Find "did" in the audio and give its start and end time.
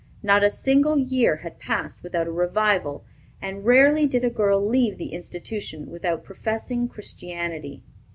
4.07-4.23